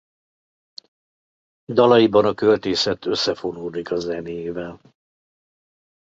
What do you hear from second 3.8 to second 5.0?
a zenével.